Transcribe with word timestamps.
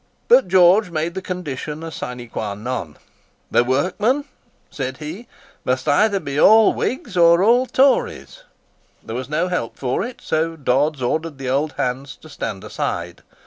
But 0.27 0.47
George 0.47 0.89
made 0.89 1.13
the 1.13 1.21
condition 1.21 1.83
a 1.83 1.91
sine 1.91 2.27
quâ 2.27 2.59
non. 2.59 2.97
"The 3.51 3.63
workmen," 3.63 4.25
said 4.71 4.97
he, 4.97 5.27
"must 5.63 5.87
either 5.87 6.19
be 6.19 6.39
all 6.41 6.73
Whigs 6.73 7.15
or 7.15 7.43
all 7.43 7.67
Tories." 7.67 8.41
There 9.03 9.15
was 9.15 9.29
no 9.29 9.47
help 9.47 9.77
for 9.77 10.03
it, 10.03 10.19
so 10.19 10.55
Dodds 10.55 11.03
ordered 11.03 11.37
the 11.37 11.49
old 11.51 11.73
hands 11.73 12.15
to 12.23 12.29
stand 12.29 12.63
aside. 12.63 13.21